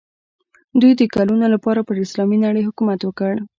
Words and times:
دوی 0.79 0.93
د 0.97 1.01
کلونو 1.15 1.45
لپاره 1.53 1.81
پر 1.87 1.95
اسلامي 2.05 2.37
نړۍ 2.45 2.61
حکومت 2.69 2.99
وکړ. 3.03 3.33